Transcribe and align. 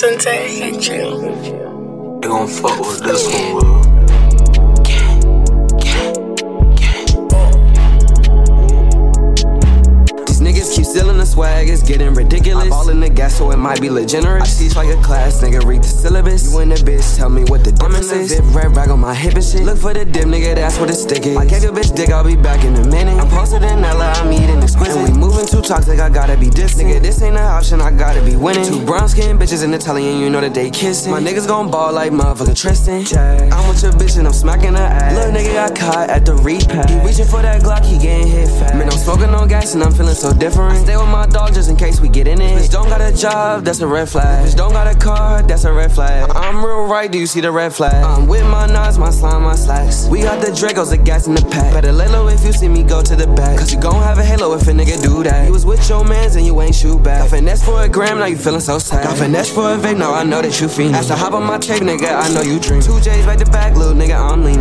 Sensei 0.00 0.48
hate 0.48 0.88
you. 0.88 2.20
They 2.22 2.28
gon' 2.28 2.48
fuck 2.48 2.80
with 2.80 3.00
this 3.04 3.26
one, 3.26 3.60
bro. 3.60 3.99
All 12.80 12.88
in 12.88 13.00
the 13.00 13.10
gas, 13.10 13.36
so 13.36 13.50
it 13.50 13.58
might 13.58 13.80
be 13.80 13.90
legitimate. 13.90 14.42
I 14.42 14.46
teach 14.46 14.74
like 14.74 14.88
a 14.88 15.00
class, 15.02 15.42
nigga, 15.42 15.62
read 15.64 15.82
the 15.82 15.88
syllabus. 15.88 16.50
You 16.50 16.60
in 16.60 16.70
the 16.70 16.76
bitch, 16.76 17.16
tell 17.16 17.28
me 17.28 17.44
what 17.44 17.62
the 17.62 17.72
difference 17.72 18.10
is. 18.10 18.28
Zip 18.30 18.44
red 18.54 18.74
rag 18.74 18.88
on 18.88 19.00
my 19.00 19.14
hip 19.14 19.34
and 19.34 19.44
shit. 19.44 19.62
Look 19.62 19.78
for 19.78 19.92
the 19.92 20.04
dip, 20.04 20.24
nigga, 20.24 20.54
that's 20.54 20.78
what 20.78 20.88
the 20.88 20.94
stick 20.94 21.26
is. 21.26 21.36
I 21.36 21.44
gave 21.44 21.62
your 21.62 21.72
bitch 21.72 21.94
dick, 21.94 22.08
I'll 22.08 22.24
be 22.24 22.36
back 22.36 22.64
in 22.64 22.74
a 22.76 22.86
minute. 22.88 23.20
I'm 23.20 23.28
posted 23.28 23.62
in 23.62 23.82
LA, 23.82 24.12
I'm 24.16 24.32
eating 24.32 24.62
exquisite. 24.62 24.96
And 24.96 25.12
we 25.12 25.18
moving 25.18 25.46
too 25.46 25.60
toxic, 25.60 26.00
I 26.00 26.08
gotta 26.08 26.38
be 26.38 26.48
distant. 26.48 26.88
Nigga, 26.88 27.02
this 27.02 27.20
ain't 27.22 27.36
an 27.36 27.44
option, 27.44 27.80
I 27.82 27.90
gotta 27.90 28.24
be 28.24 28.36
winning. 28.36 28.64
Two 28.64 28.84
brown 28.86 29.08
skin 29.08 29.38
bitches 29.38 29.62
in 29.62 29.74
Italian, 29.74 30.18
you 30.18 30.30
know 30.30 30.40
that 30.40 30.54
they 30.54 30.70
kissing. 30.70 31.12
My 31.12 31.20
niggas 31.20 31.46
gon' 31.46 31.70
ball 31.70 31.92
like 31.92 32.12
motherfucking 32.12 32.56
Tristan. 32.56 33.04
Jack. 33.04 33.52
I'm 33.52 33.68
with 33.68 33.82
your 33.82 33.92
bitch 33.92 34.16
and 34.16 34.26
I'm 34.26 34.32
smacking 34.32 34.74
her 34.74 34.88
ass. 34.88 35.14
Little 35.14 35.32
nigga 35.32 35.52
got 35.52 35.76
caught 35.76 36.08
at 36.08 36.24
the 36.24 36.34
repack. 36.36 36.88
He 36.88 36.98
reaching 37.04 37.26
for 37.26 37.42
that 37.42 37.60
Glock, 37.60 37.84
he 37.84 37.98
getting 37.98 38.26
hit 38.26 38.48
fast. 38.48 38.69
Gas 39.60 39.74
and 39.74 39.82
I'm 39.82 39.92
feeling 39.92 40.14
so 40.14 40.32
different. 40.32 40.72
I 40.72 40.82
stay 40.82 40.96
with 40.96 41.08
my 41.08 41.26
dog 41.26 41.54
just 41.54 41.68
in 41.70 41.76
case 41.76 42.00
we 42.00 42.08
get 42.08 42.26
in 42.26 42.40
it. 42.40 42.58
Bitch 42.58 42.70
don't 42.70 42.88
got 42.88 43.00
a 43.00 43.14
job, 43.16 43.64
that's 43.64 43.80
a 43.80 43.86
red 43.86 44.08
flag. 44.08 44.46
Bitch 44.46 44.56
don't 44.56 44.72
got 44.72 44.86
a 44.86 44.98
car, 44.98 45.42
that's 45.42 45.64
a 45.64 45.72
red 45.72 45.92
flag. 45.92 46.28
Uh, 46.30 46.32
I'm 46.34 46.64
real 46.64 46.86
right, 46.86 47.10
do 47.10 47.18
you 47.18 47.26
see 47.26 47.40
the 47.40 47.52
red 47.52 47.72
flag? 47.72 48.04
I'm 48.04 48.26
with 48.26 48.44
my 48.44 48.66
knives, 48.66 48.98
my 48.98 49.10
slime, 49.10 49.42
my 49.42 49.56
slacks. 49.56 50.06
We 50.08 50.22
got 50.22 50.40
the 50.40 50.52
Dracos, 50.52 50.90
the 50.90 50.98
gas 50.98 51.26
in 51.26 51.34
the 51.34 51.42
pack. 51.42 51.72
Better 51.72 51.92
lay 51.92 52.08
low 52.08 52.28
if 52.28 52.44
you 52.44 52.52
see 52.52 52.68
me 52.68 52.82
go 52.82 53.02
to 53.02 53.16
the 53.16 53.26
back. 53.26 53.58
Cause 53.58 53.72
you 53.72 53.80
gon' 53.80 54.02
have 54.02 54.18
a 54.18 54.24
halo 54.24 54.54
if 54.54 54.66
a 54.68 54.72
nigga 54.72 55.02
do 55.02 55.22
that. 55.24 55.46
You 55.46 55.52
was 55.52 55.66
with 55.66 55.88
your 55.88 56.04
mans 56.04 56.36
and 56.36 56.46
you 56.46 56.60
ain't 56.60 56.74
shoot 56.74 57.02
back. 57.02 57.20
Got 57.20 57.30
finesse 57.30 57.64
for 57.64 57.82
a 57.82 57.88
gram, 57.88 58.18
now 58.18 58.26
you 58.26 58.36
feeling 58.36 58.60
so 58.60 58.78
sad. 58.78 59.04
Got 59.04 59.18
finesse 59.18 59.52
for 59.52 59.72
a 59.72 59.76
vape, 59.76 59.98
now 59.98 60.14
I 60.14 60.24
know 60.24 60.42
that 60.42 60.60
you 60.60 60.68
fiend. 60.68 60.94
To 61.10 61.16
hop 61.16 61.32
on 61.32 61.44
my 61.44 61.58
tape, 61.58 61.82
nigga, 61.82 62.14
I 62.14 62.32
know 62.32 62.42
you 62.42 62.60
dream. 62.60 62.80
Two 62.80 63.00
J's 63.00 63.26
back 63.26 63.38
to 63.38 63.46
back, 63.46 63.76
little 63.76 63.94
nigga, 63.94 64.18
I'm 64.18 64.44
lean. 64.44 64.59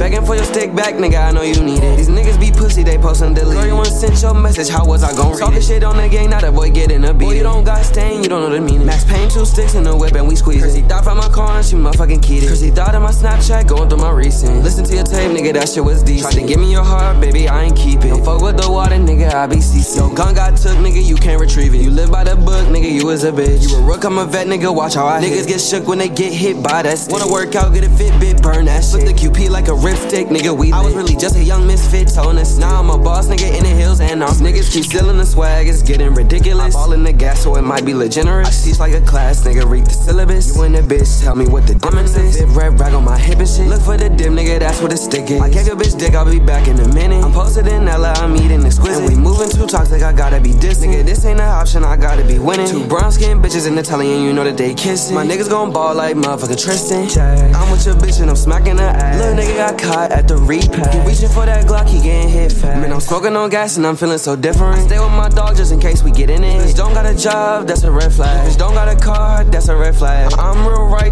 Begging 0.54 0.74
for 0.74 0.76
your 0.76 0.76
stick 0.76 0.76
back, 0.76 0.96
nigga, 0.96 1.28
I 1.28 1.32
know 1.32 1.42
you 1.42 1.62
need 1.64 1.84
it. 1.84 1.98
These 1.98 2.10
niggas 2.10 2.40
be 2.40 2.52
pussy, 2.52 2.84
they 2.84 2.98
post 2.98 3.22
and 3.22 3.36
delete. 3.36 3.58
Girl, 3.58 3.68
you 3.68 3.76
want 3.76 3.88
sent 3.88 4.22
your 4.22 4.34
message, 4.34 4.70
how 4.70 4.86
was 4.86 5.04
I 5.04 5.14
gon' 5.16 5.32
read 5.32 5.36
it? 5.36 5.40
Talking 5.40 5.62
shit 5.62 5.84
on 5.84 5.98
the 5.98 6.10
game, 6.10 6.30
now 6.30 6.40
that 6.40 6.54
boy 6.54 6.72
getting 6.72 7.04
a 7.06 7.14
beat. 7.14 7.26
Boy, 7.26 7.34
you 7.36 7.44
don't 7.44 7.64
got 7.64 7.86
stain, 7.86 8.24
you 8.24 8.30
don't 8.30 8.42
know 8.42 8.50
the 8.50 8.62
meaning. 8.62 8.86
Max 8.86 9.04
Payne, 9.04 9.30
two 9.30 9.46
sticks 9.46 9.76
in 9.76 9.84
the 9.84 9.96
whip 9.96 10.14
and 10.14 10.28
we 10.28 10.36
squeeze 10.36 10.64
it. 10.64 10.76
He 10.76 10.88
thought 10.88 11.04
from 11.04 11.18
my 11.18 11.30
car 11.30 11.58
and 11.58 11.66
she 11.66 11.76
motherfucking 11.76 12.24
keyed 12.24 12.44
it. 12.44 12.50
Cause 12.50 12.62
he 12.62 12.72
thought 12.72 12.96
of 12.96 13.02
my 13.02 13.12
Snapchat 13.50 13.68
going 13.68 13.90
through 13.90 14.00
my 14.00 14.12
recent. 14.12 14.64
Listen 14.64 14.86
to 14.86 14.94
your 14.94 15.04
tape, 15.04 15.32
nigga, 15.32 15.54
that 15.54 15.70
shit 15.70 15.84
was 15.84 16.04
decent. 16.04 16.34
Tried 16.34 16.42
to 16.42 16.48
give 16.48 16.60
me 16.60 16.72
your 16.72 16.84
heart, 16.84 17.20
baby, 17.20 17.48
I 17.48 17.64
ain't 17.64 17.76
keep 17.76 18.02
it. 18.02 18.10
Don't 18.10 18.24
fuck 18.24 18.42
with 18.42 18.58
the 18.58 18.70
water, 18.70 18.96
nigga, 18.96 19.34
I 19.34 19.48
be 19.48 19.56
CC. 19.56 19.98
Yo, 19.98 20.14
gun 20.14 20.36
got 20.36 20.56
took, 20.56 20.78
nigga, 20.78 21.04
you 21.04 21.16
can't 21.16 21.42
retrieve 21.42 21.74
it. 21.74 21.82
You 21.82 21.90
live 21.90 22.12
by 22.12 22.24
the 22.24 22.36
book, 22.36 22.68
nigga, 22.68 22.92
you 22.92 23.08
was 23.08 23.24
a 23.24 23.32
bitch. 23.32 23.68
You 23.68 23.78
a 23.78 23.82
rook, 23.82 24.04
I'm 24.04 24.18
a 24.20 24.26
vet, 24.26 24.48
nigga, 24.48 24.74
watch 24.74 24.94
how 24.94 25.08
I 25.08 25.20
Niggas 25.22 25.48
get 25.48 25.60
shook 25.60 25.88
when 25.88 25.98
they 25.98 26.10
get 26.10 26.32
hit 26.32 26.62
by 26.62 26.84
that 26.84 26.98
stick. 27.00 27.12
Wanna 27.12 27.32
work 27.32 27.56
out, 27.56 27.74
get 27.74 27.84
a 27.84 27.90
Fitbit, 27.90 28.42
burn 28.44 28.66
that 28.66 28.84
shit. 28.84 29.02
Flip 29.02 29.08
the 29.08 29.14
QP 29.14 29.50
like 29.50 29.68
a 29.68 29.72
ripstick, 29.72 30.28
nigga, 30.28 30.56
we 30.56 30.68
lit. 30.68 30.76
I 30.76 30.84
was 30.84 30.94
really 30.94 31.16
just 31.16 31.36
a 31.36 31.44
young 31.44 31.66
misfit, 31.66 32.16
on 32.20 32.36
this. 32.36 32.58
Now 32.58 32.80
I'm 32.80 32.90
a 32.92 32.98
boss, 32.98 33.28
nigga, 33.28 33.58
in 33.58 33.64
the 33.64 33.70
hills, 33.70 34.00
and 34.00 34.24
I'm 34.24 34.30
Niggas 34.30 34.72
keep 34.72 34.86
stealing 34.86 35.18
the 35.18 35.26
swag, 35.26 35.68
it's 35.68 35.82
getting 35.82 36.14
ridiculous. 36.14 36.76
I'm 36.76 36.82
all 36.82 36.94
in 36.94 37.04
the 37.04 37.14
gas, 37.14 37.42
so 37.44 37.56
it 37.56 37.64
might 37.64 37.86
be 37.86 37.94
legitimate. 37.94 38.46
I 38.46 38.52
teach 38.52 38.80
like 38.80 38.94
a 38.94 39.02
class, 39.02 39.44
nigga, 39.44 39.68
read 39.68 39.86
the 39.86 39.94
syllabus. 39.94 40.56
You 40.56 40.64
in 40.64 40.74
the 40.74 40.82
bitch, 40.82 41.24
tell 41.24 41.36
me 41.36 41.48
what 41.48 41.66
the 41.66 41.74
difference 41.74 42.16
is. 42.16 42.38
Zip 42.38 42.50
red 42.56 42.80
rag 42.80 42.94
on 42.94 43.04
my 43.04 43.18
hip 43.18 43.39
shit. 43.46 43.68
Look 43.68 43.82
for 43.82 43.98
the 43.98 44.10
dim, 44.10 44.36
nigga, 44.36 44.60
that's 44.60 44.82
what 44.82 44.92
the 44.92 44.98
stick 44.98 45.30
is. 45.30 45.42
I 45.42 45.50
gave 45.50 45.68
your 45.68 45.76
bitch 45.76 45.98
dick, 45.98 46.16
I'll 46.16 46.30
be 46.30 46.40
back 46.40 46.68
in 46.68 46.80
a 46.80 46.88
minute. 46.94 47.24
I'm 47.24 47.32
posted 47.32 47.68
in 47.68 47.86
LA, 47.86 48.14
I'm 48.18 48.36
eating 48.36 48.66
exquisite. 48.66 49.04
And 49.04 49.10
we 49.10 49.16
moving 49.16 49.50
too 49.50 49.68
toxic, 49.68 50.02
I 50.02 50.14
gotta 50.14 50.40
be 50.40 50.54
distant. 50.54 50.94
Nigga, 50.94 51.06
this 51.06 51.26
ain't 51.26 51.40
an 51.40 51.48
option, 51.48 51.84
I 51.84 51.98
gotta 51.98 52.26
be 52.26 52.40
winning. 52.40 52.68
Two 52.68 52.86
brown 52.88 53.12
skin 53.12 53.42
bitches 53.42 53.68
in 53.68 53.78
Italian, 53.78 54.24
you 54.24 54.34
know 54.34 54.44
that 54.44 54.58
they 54.58 54.74
kissing. 54.74 55.16
My 55.16 55.26
niggas 55.26 55.50
gon' 55.50 55.72
ball 55.72 55.96
like 55.96 56.16
motherfucking 56.16 56.64
Tristan. 56.64 57.08
I'm 57.56 57.72
with 57.72 57.86
your 57.86 57.96
bitch 57.96 58.22
and 58.22 58.30
I'm 58.30 58.36
smacking 58.36 58.78
her 58.78 58.84
ass. 58.84 59.20
Little 59.20 59.36
nigga 59.36 59.56
got 59.58 59.78
caught 59.78 60.12
at 60.12 60.28
the 60.28 60.38
repack. 60.38 60.94
He 60.94 61.00
reaching 61.08 61.30
for 61.30 61.46
that 61.46 61.66
Glock, 61.66 61.88
he 61.88 62.02
getting 62.02 62.30
hit 62.30 62.52
fast. 62.52 62.82
Man, 62.82 62.92
I'm 62.92 63.00
smoking 63.00 63.36
on 63.36 63.50
gas 63.50 63.78
and 63.78 63.86
I'm 63.86 63.96
feeling 63.96 64.18
so 64.18 64.36
different. 64.36 64.76
I 64.76 64.82
stay 64.88 65.00
with 65.00 65.12
my 65.12 65.30
dog 65.30 65.56
just 65.56 65.72
in 65.72 65.80
case 65.80 66.04
we 66.04 66.12
get 66.12 66.30
in 66.30 66.44
it. 66.44 66.66
Bitch 66.66 66.76
don't 66.76 66.94
got 66.94 67.06
a 67.06 67.16
job, 67.16 67.68
that's 67.68 67.84
a 67.84 67.92
red 67.92 68.12
flag. 68.14 68.48
Bitch 68.48 68.58
don't 68.58 68.74
got 68.74 68.88
a 68.88 68.96
car, 68.96 69.44
that's 69.44 69.68
a 69.68 69.76
red 69.76 69.96
flag. 69.96 70.32
I'm 70.38 70.66
real 70.68 70.88
right, 70.88 71.09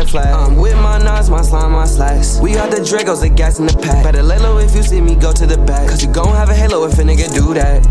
red 0.00 0.10
flag? 0.10 0.32
I'm 0.34 0.56
with 0.56 0.76
my 0.76 0.98
knives, 0.98 1.28
my 1.28 1.42
slime, 1.42 1.72
my 1.72 1.84
slacks. 1.84 2.40
We 2.40 2.54
got 2.54 2.70
the 2.70 2.78
Dracos, 2.78 3.20
the 3.20 3.28
gas 3.28 3.58
in 3.58 3.66
the 3.66 3.76
pack. 3.76 4.04
Better 4.04 4.22
lay 4.22 4.38
low 4.38 4.58
if 4.58 4.74
you 4.74 4.82
see 4.82 5.00
me 5.00 5.14
go 5.14 5.32
to 5.32 5.46
the 5.46 5.58
back. 5.58 5.88
Cause 5.88 6.02
you 6.02 6.12
gon' 6.12 6.34
have 6.34 6.48
a 6.48 6.54
halo 6.54 6.86
if 6.86 6.98
a 6.98 7.02
nigga 7.02 7.32
do 7.34 7.54
that. 7.54 7.82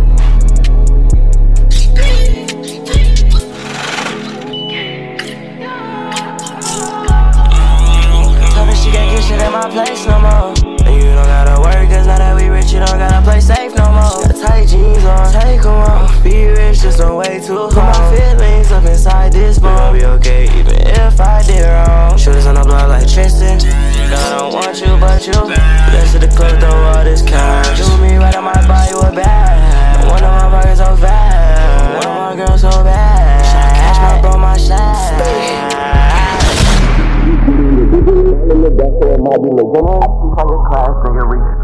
Told 8.53 8.77
she 8.77 8.91
can't 8.91 9.09
get 9.11 9.23
shit 9.23 9.39
at 9.39 9.51
my 9.51 9.69
place 9.69 10.05
no 10.05 10.19
more. 10.19 10.53
And 10.87 10.95
you 10.95 11.13
don't 11.13 11.29
gotta 11.35 11.61
worry, 11.61 11.85
cause 11.87 12.07
now 12.07 12.17
that 12.17 12.35
we 12.35 12.47
rich, 12.47 12.71
you 12.73 12.79
don't 12.79 12.97
gotta 12.97 13.21
play 13.23 13.39
safe 13.39 13.75
no 13.75 13.91
more. 13.91 14.23
She 14.23 14.29
got 14.29 14.47
tight 14.47 14.67
jeans 14.67 15.03
on, 15.05 15.31
take 15.33 15.61
'em 15.61 15.67
off. 15.67 16.23
Be 16.23 16.47
rich, 16.47 16.81
just 16.81 16.97
don't 16.97 17.17
way 17.17 17.39
too 17.45 17.69
hard. 17.69 17.78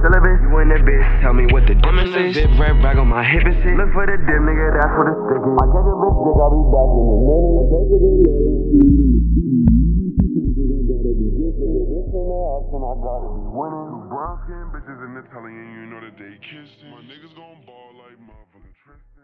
Syllabus. 0.05 0.37
You 0.45 0.51
in 0.61 0.69
the 0.69 0.79
bitch, 0.85 1.21
tell 1.21 1.33
me 1.33 1.45
what 1.49 1.65
the 1.65 1.75
difference 1.75 2.15
is. 2.15 2.35
Zip 2.35 2.51
red 2.59 2.77
rag 2.83 2.97
on 2.97 3.07
my 3.07 3.23
hip 3.23 3.43
and 3.45 3.55
shit. 3.63 3.73
Look 3.73 3.91
for 3.93 4.05
the 4.05 4.17
dim, 4.17 4.41
nigga, 4.45 4.67
that's 4.77 4.93
what 4.93 5.07
the 5.09 5.15
stick. 5.25 5.41
I 5.41 5.65
gave 5.71 5.85
your 5.85 5.97
bitch 5.97 6.17
dick, 6.21 6.37
I'll 6.37 6.53
be 6.53 6.61
back 6.69 6.89
in 6.91 7.05
a 7.05 7.17
minute. 7.25 7.55
I 7.55 7.63
gave 7.71 7.89
your 7.89 8.01
bitch 8.05 8.65
I 12.75 12.93
gotta 13.01 13.29
be 13.31 13.65
in 15.05 15.17
Italian, 15.17 15.65
you 15.73 15.85
know 15.87 16.01
that 16.01 16.17
they 16.17 16.35
kissing. 16.43 16.91
My 16.91 17.01
niggas 17.07 17.33
gon' 17.35 17.63
ball 17.65 17.91
like 18.03 18.19
motherfucking 18.19 18.75
Tristan. 18.83 19.14